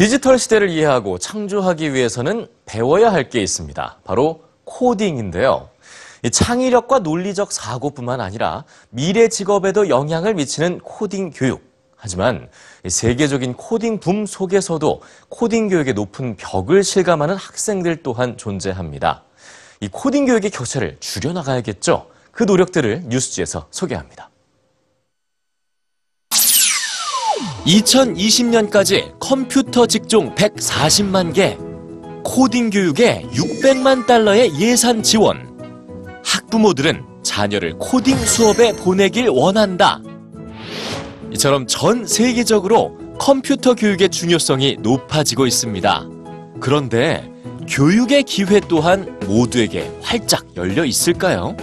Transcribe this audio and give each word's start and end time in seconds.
디지털 0.00 0.38
시대를 0.38 0.70
이해하고 0.70 1.18
창조하기 1.18 1.92
위해서는 1.92 2.46
배워야 2.64 3.12
할 3.12 3.28
게 3.28 3.42
있습니다. 3.42 3.98
바로 4.02 4.44
코딩인데요. 4.64 5.68
이 6.24 6.30
창의력과 6.30 7.00
논리적 7.00 7.52
사고뿐만 7.52 8.18
아니라 8.22 8.64
미래 8.88 9.28
직업에도 9.28 9.90
영향을 9.90 10.32
미치는 10.32 10.78
코딩 10.78 11.32
교육. 11.32 11.60
하지만 11.96 12.48
이 12.82 12.88
세계적인 12.88 13.52
코딩 13.52 14.00
붐 14.00 14.24
속에서도 14.24 15.02
코딩 15.28 15.68
교육의 15.68 15.92
높은 15.92 16.34
벽을 16.38 16.82
실감하는 16.82 17.34
학생들 17.34 18.02
또한 18.02 18.38
존재합니다. 18.38 19.24
이 19.80 19.88
코딩 19.88 20.24
교육의 20.24 20.50
격차를 20.50 20.96
줄여나가야겠죠. 21.00 22.06
그 22.32 22.44
노력들을 22.44 23.02
뉴스G에서 23.08 23.66
소개합니다. 23.70 24.30
2020년까지 27.70 29.12
컴퓨터 29.20 29.86
직종 29.86 30.34
140만 30.34 31.32
개, 31.32 31.56
코딩 32.24 32.70
교육에 32.70 33.22
600만 33.32 34.06
달러의 34.06 34.52
예산 34.58 35.02
지원. 35.02 35.48
학부모들은 36.24 37.04
자녀를 37.22 37.78
코딩 37.78 38.16
수업에 38.16 38.72
보내길 38.72 39.28
원한다. 39.28 40.02
이처럼 41.32 41.66
전 41.68 42.06
세계적으로 42.06 42.96
컴퓨터 43.18 43.74
교육의 43.74 44.08
중요성이 44.08 44.78
높아지고 44.80 45.46
있습니다. 45.46 46.08
그런데 46.60 47.30
교육의 47.68 48.24
기회 48.24 48.60
또한 48.68 49.16
모두에게 49.26 49.88
활짝 50.02 50.44
열려 50.56 50.84
있을까요? 50.84 51.56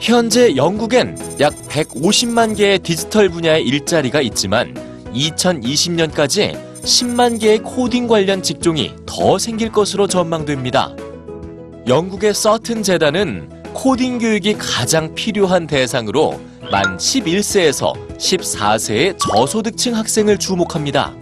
현재 0.00 0.56
영국엔 0.56 1.16
약 1.38 1.54
150만 1.68 2.56
개의 2.56 2.80
디지털 2.80 3.28
분야의 3.28 3.62
일자리가 3.62 4.20
있지만 4.20 4.93
2020년까지 5.14 6.74
10만 6.82 7.40
개의 7.40 7.58
코딩 7.58 8.06
관련 8.06 8.42
직종이 8.42 8.92
더 9.06 9.38
생길 9.38 9.72
것으로 9.72 10.06
전망됩니다. 10.06 10.94
영국의 11.86 12.34
서튼 12.34 12.82
재단은 12.82 13.48
코딩 13.72 14.18
교육이 14.18 14.54
가장 14.54 15.14
필요한 15.14 15.66
대상으로 15.66 16.40
만 16.70 16.96
11세에서 16.96 17.92
14세의 18.16 19.18
저소득층 19.18 19.96
학생을 19.96 20.38
주목합니다. 20.38 21.14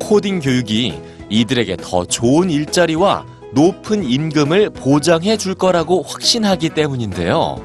코딩 0.00 0.40
교육이 0.40 0.94
이들에게 1.28 1.76
더 1.76 2.04
좋은 2.04 2.50
일자리와 2.50 3.24
높은 3.52 4.04
임금을 4.04 4.70
보장해 4.70 5.36
줄 5.36 5.54
거라고 5.54 6.02
확신하기 6.02 6.70
때문인데요. 6.70 7.56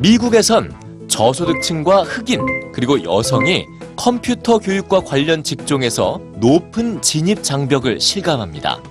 미국에선 0.00 0.74
저소득층과 1.08 2.02
흑인 2.02 2.72
그리고 2.72 3.02
여성이 3.02 3.66
컴퓨터 3.96 4.58
교육과 4.58 5.00
관련 5.00 5.42
직종에서 5.42 6.20
높은 6.36 7.00
진입 7.00 7.42
장벽을 7.42 7.98
실감합니다. 7.98 8.82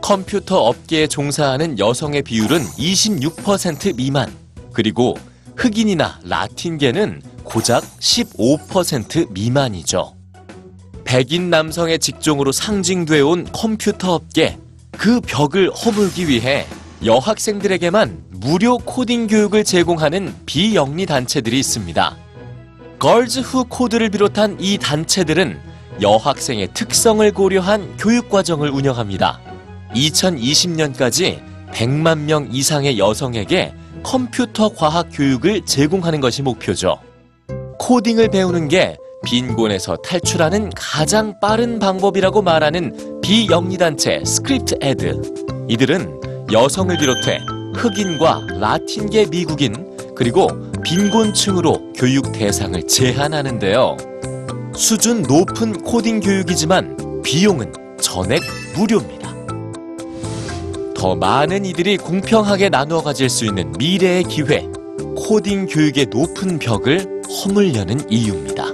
컴퓨터 0.00 0.64
업계에 0.64 1.06
종사하는 1.06 1.78
여성의 1.78 2.22
비율은 2.22 2.60
26% 2.62 3.94
미만, 3.96 4.32
그리고 4.72 5.16
흑인이나 5.56 6.18
라틴계는 6.24 7.22
고작 7.44 7.84
15% 8.00 9.30
미만이죠. 9.32 10.16
백인 11.04 11.50
남성의 11.50 11.98
직종으로 11.98 12.50
상징되어 12.50 13.26
온 13.26 13.46
컴퓨터 13.52 14.14
업계, 14.14 14.58
그 14.92 15.20
벽을 15.20 15.70
허물기 15.70 16.26
위해 16.28 16.66
여학생들에게만 17.04 18.24
무료 18.30 18.78
코딩 18.78 19.26
교육을 19.26 19.64
제공하는 19.64 20.34
비영리 20.46 21.04
단체들이 21.04 21.58
있습니다. 21.58 22.23
Girls 23.04 23.40
Who 23.40 23.66
Code를 23.68 24.08
비롯한 24.08 24.56
이 24.58 24.78
단체들은 24.78 25.60
여학생의 26.00 26.68
특성을 26.72 27.30
고려한 27.32 27.98
교육 27.98 28.30
과정을 28.30 28.70
운영합니다. 28.70 29.42
2020년까지 29.94 31.42
100만 31.70 32.20
명 32.20 32.48
이상의 32.50 32.98
여성에게 32.98 33.74
컴퓨터 34.02 34.70
과학 34.70 35.08
교육을 35.12 35.66
제공하는 35.66 36.22
것이 36.22 36.40
목표죠. 36.40 36.96
코딩을 37.78 38.30
배우는 38.30 38.68
게 38.68 38.96
빈곤에서 39.26 39.96
탈출하는 39.96 40.70
가장 40.74 41.38
빠른 41.40 41.78
방법이라고 41.78 42.40
말하는 42.40 43.20
비영리단체 43.20 44.22
ScriptEd. 44.24 45.20
이들은 45.68 46.48
여성을 46.50 46.96
비롯해 46.96 47.40
흑인과 47.74 48.46
라틴계 48.60 49.26
미국인 49.26 49.94
그리고 50.14 50.48
빈곤층으로 50.84 51.92
교육 51.94 52.30
대상을 52.32 52.86
제한하는데요. 52.86 53.96
수준 54.76 55.22
높은 55.22 55.72
코딩 55.72 56.20
교육이지만 56.20 57.22
비용은 57.22 57.72
전액 58.00 58.42
무료입니다. 58.76 59.34
더 60.94 61.16
많은 61.16 61.64
이들이 61.64 61.96
공평하게 61.96 62.68
나누어 62.68 63.02
가질 63.02 63.30
수 63.30 63.46
있는 63.46 63.72
미래의 63.78 64.24
기회, 64.24 64.68
코딩 65.16 65.66
교육의 65.66 66.06
높은 66.10 66.58
벽을 66.58 67.22
허물려는 67.28 68.10
이유입니다. 68.10 68.73